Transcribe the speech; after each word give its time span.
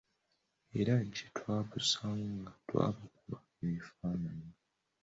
Era 0.79 0.93
gye 1.13 1.27
twabusanga 1.37 2.51
twabukuba 2.67 3.37
ebifaananyi. 3.65 4.51